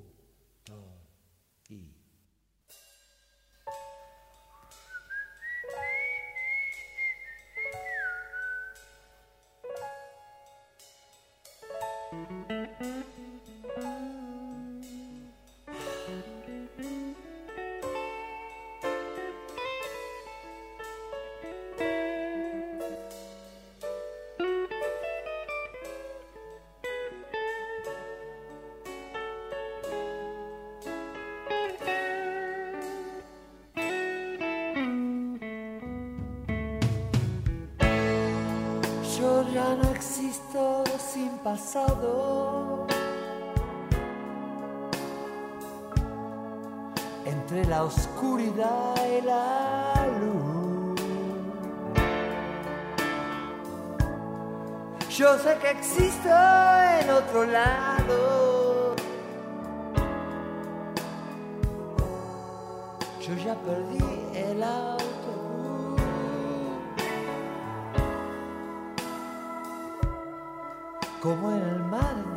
[41.55, 42.85] pasado.
[47.25, 51.01] Entre la oscuridad y la luz.
[55.17, 56.35] Yo sé que existo
[57.01, 58.97] en otro lado.
[63.21, 64.05] Yo ya perdí
[64.35, 65.04] el autobús.
[71.25, 72.34] Como el mar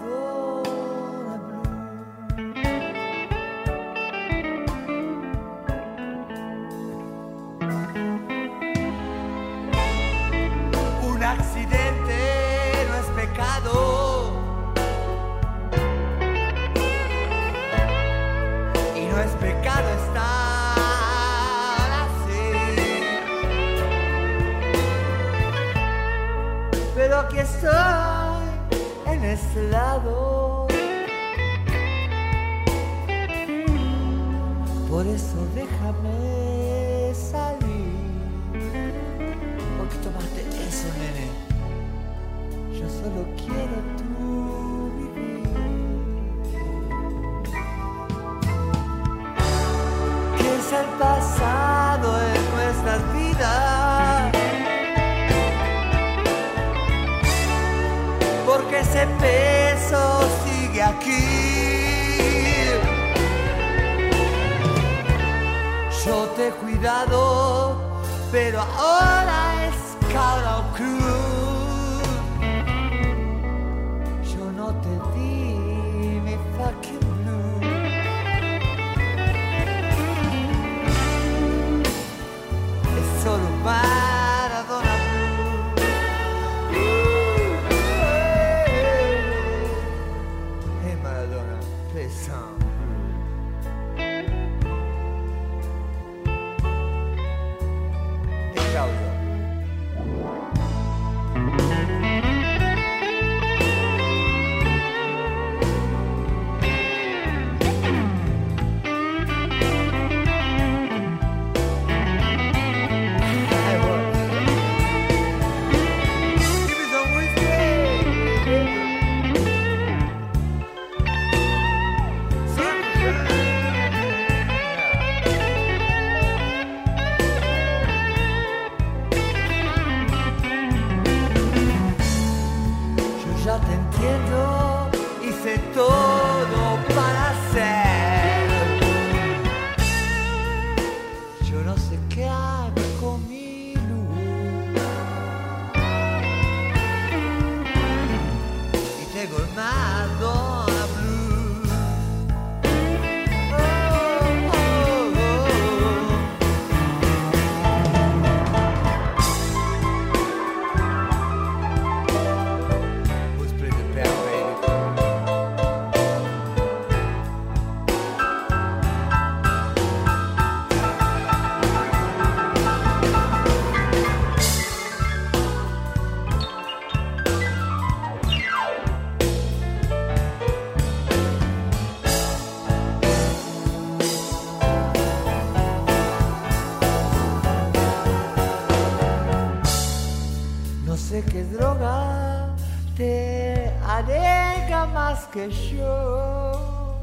[194.07, 196.95] te alega más que yo,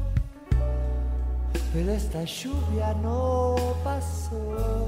[1.71, 4.87] pero esta lluvia no pasó.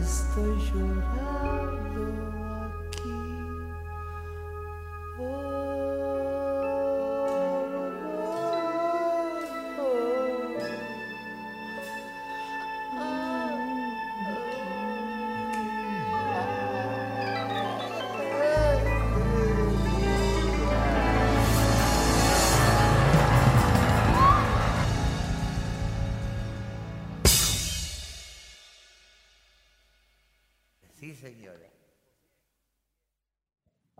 [0.00, 1.81] Estoy llorando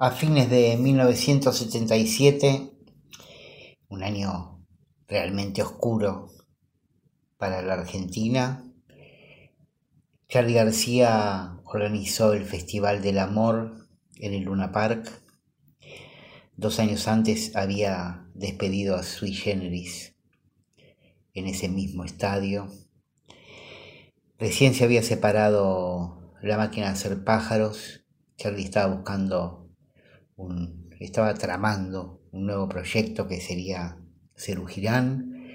[0.04, 2.72] A fines de 1977,
[3.88, 4.66] un año
[5.06, 6.28] realmente oscuro
[7.38, 8.64] para la Argentina,
[10.28, 15.08] Charlie García organizó el Festival del Amor en el Luna Park.
[16.56, 20.16] Dos años antes había despedido a Sui Generis
[21.32, 22.66] en ese mismo estadio.
[24.36, 28.04] Recién se había separado la máquina de hacer pájaros.
[28.36, 29.61] Charlie estaba buscando
[31.00, 33.98] estaba tramando un nuevo proyecto que sería
[34.36, 35.48] Cerú Girán.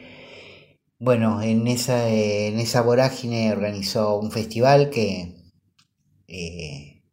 [1.00, 5.36] Bueno, en esa, en esa vorágine organizó un festival que
[6.28, 7.04] eh,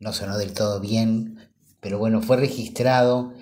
[0.00, 1.50] no sonó del todo bien,
[1.80, 3.34] pero bueno, fue registrado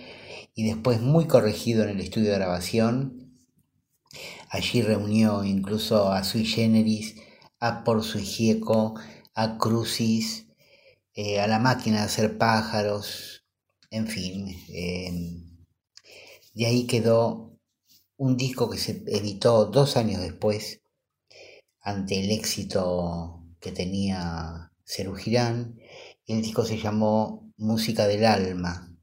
[0.54, 3.38] y después muy corregido en el estudio de grabación.
[4.50, 7.16] Allí reunió incluso a Sui Generis,
[7.58, 8.94] a Por Sui Gieco,
[9.34, 10.46] a Crucis,
[11.14, 13.33] eh, a la máquina de hacer pájaros,
[13.94, 14.48] en fin.
[14.68, 15.12] eh,
[16.54, 17.58] de ahí quedó
[18.16, 20.82] un disco que se editó dos años después,
[21.80, 25.78] ante el éxito que tenía Cerú Girán.
[26.26, 28.96] El disco se llamó Música del Alma.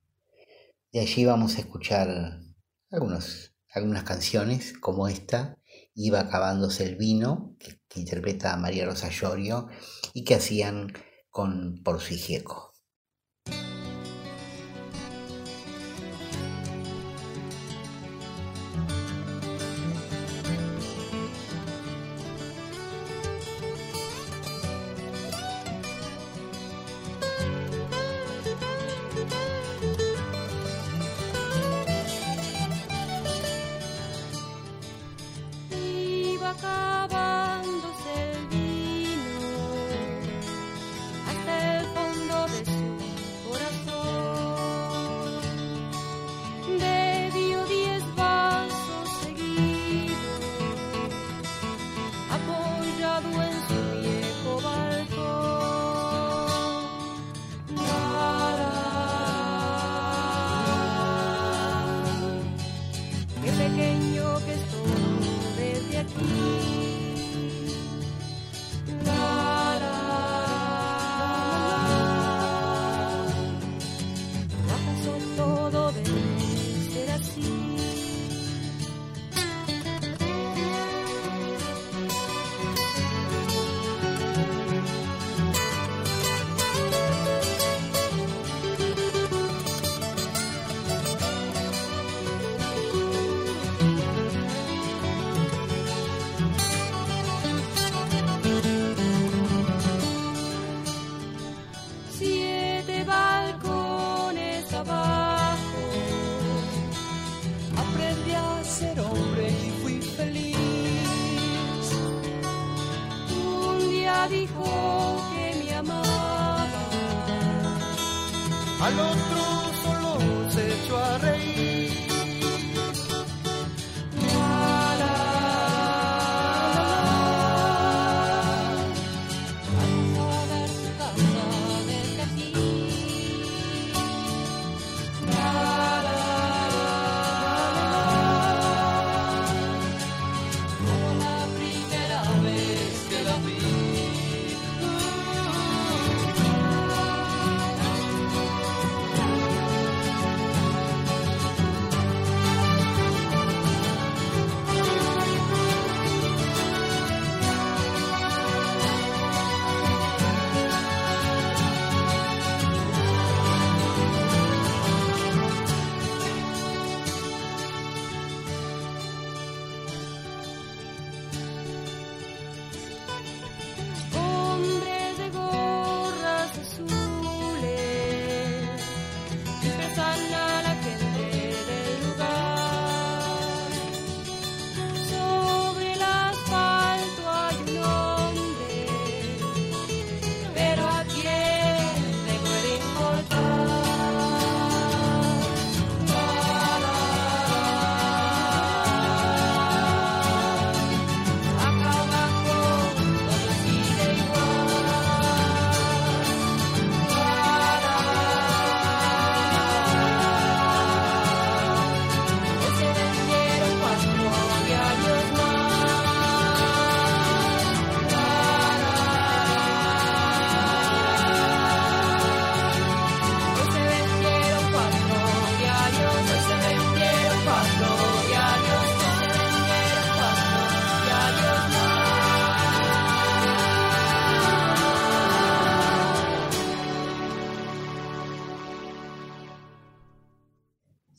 [0.91, 2.41] De allí vamos a escuchar
[2.89, 5.57] algunas canciones, como esta,
[5.93, 9.67] Iba acabándose el vino, que, que interpreta a María Rosa Llorio,
[10.13, 10.93] y que hacían
[11.29, 12.70] con Por su Gieco.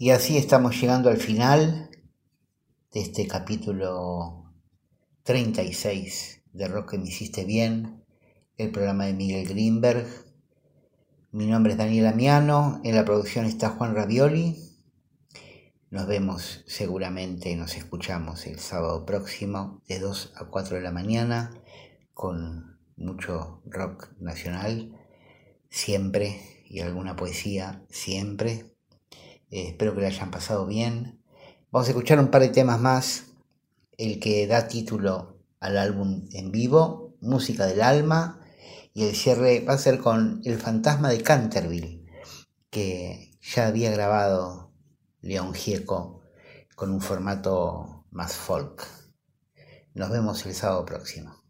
[0.03, 1.89] Y así estamos llegando al final
[2.93, 4.53] de este capítulo
[5.23, 8.05] 36 de Rock que me hiciste bien,
[8.57, 10.09] el programa de Miguel Greenberg.
[11.31, 14.57] Mi nombre es Daniel Amiano, en la producción está Juan Ravioli.
[15.91, 21.63] Nos vemos seguramente, nos escuchamos el sábado próximo de 2 a 4 de la mañana
[22.13, 24.99] con mucho rock nacional,
[25.71, 28.72] siempre, y alguna poesía, siempre.
[29.53, 31.23] Eh, espero que lo hayan pasado bien.
[31.71, 33.27] Vamos a escuchar un par de temas más.
[33.99, 38.41] El que da título al álbum en vivo, Música del Alma.
[38.95, 42.07] Y el cierre va a ser con El Fantasma de Canterville,
[42.71, 44.73] que ya había grabado
[45.21, 46.23] León Gieco
[46.75, 48.87] con un formato más folk.
[49.93, 51.42] Nos vemos el sábado próximo.